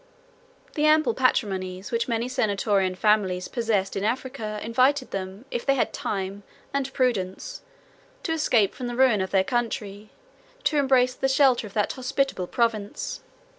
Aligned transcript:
112 0.73 0.73
The 0.73 0.85
ample 0.89 1.13
patrimonies, 1.13 1.91
which 1.91 2.07
many 2.07 2.27
senatorian 2.27 2.95
families 2.97 3.47
possessed 3.47 3.95
in 3.95 4.03
Africa, 4.03 4.59
invited 4.63 5.11
them, 5.11 5.45
if 5.51 5.63
they 5.63 5.75
had 5.75 5.93
time, 5.93 6.41
and 6.73 6.91
prudence, 6.91 7.61
to 8.23 8.31
escape 8.31 8.73
from 8.73 8.87
the 8.87 8.95
ruin 8.95 9.21
of 9.21 9.29
their 9.29 9.43
country, 9.43 10.09
to 10.63 10.77
embrace 10.79 11.13
the 11.13 11.27
shelter 11.29 11.67
of 11.67 11.75
that 11.75 11.93
hospitable 11.93 12.47
province. 12.47 13.19